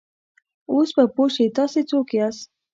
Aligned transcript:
اوس 0.71 0.89
به 0.95 1.03
پوه 1.15 1.29
شې، 1.35 1.45
تاسې 1.57 1.79
څوک 1.89 2.07
یاست؟ 2.17 2.47